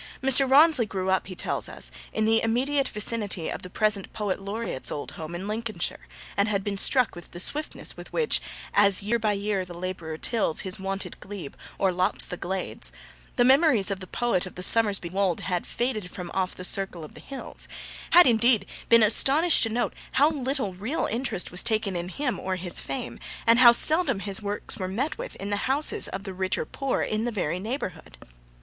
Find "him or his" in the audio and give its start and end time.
22.09-22.79